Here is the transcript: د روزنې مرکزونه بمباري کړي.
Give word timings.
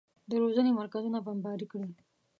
د 0.29 0.31
روزنې 0.41 0.71
مرکزونه 0.79 1.17
بمباري 1.25 1.67
کړي. 1.71 1.91